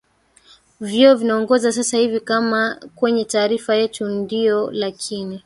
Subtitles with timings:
[0.79, 5.39] vyo vinaongoza sasa hivi kama kwenye taarifa yetu ndio lakini